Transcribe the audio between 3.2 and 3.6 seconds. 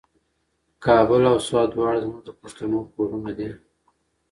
دي.